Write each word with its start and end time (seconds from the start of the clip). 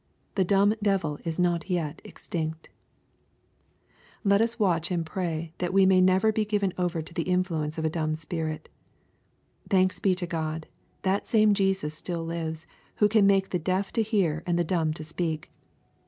The" 0.33 0.43
dumb 0.53 0.73
devil" 0.81 1.19
is 1.23 1.37
not 1.37 1.69
yet 1.69 2.01
extinct. 2.03 2.69
Let 4.23 4.41
us 4.41 4.57
watch 4.57 4.89
and 4.89 5.05
pray 5.05 5.53
that 5.59 5.73
we 5.73 5.85
may 5.85 6.01
never 6.01 6.31
be 6.31 6.43
given 6.43 6.73
over 6.75 7.03
to 7.03 7.13
the 7.13 7.21
influence 7.21 7.77
of 7.77 7.85
a 7.85 7.89
dumb 7.91 8.15
spirit. 8.15 8.67
Thanks 9.69 9.99
be 9.99 10.15
to 10.15 10.25
God, 10.25 10.65
that 11.03 11.27
same 11.27 11.53
Jesus 11.53 11.93
still 11.93 12.25
lives, 12.25 12.65
who 12.95 13.07
can 13.07 13.27
make 13.27 13.51
the 13.51 13.59
deaf 13.59 13.93
to 13.93 14.01
hear 14.01 14.41
and 14.47 14.57
the 14.57 14.63
dumb 14.63 14.91
to 14.95 15.03
speak 15.03 15.51